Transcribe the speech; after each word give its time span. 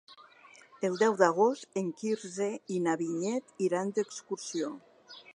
El 0.87 0.95
deu 1.01 1.17
d'agost 1.17 1.77
en 1.81 1.91
Quirze 1.99 2.47
i 2.77 2.79
na 2.85 2.95
Vinyet 3.01 3.53
iran 3.67 3.91
d'excursió. 3.99 4.73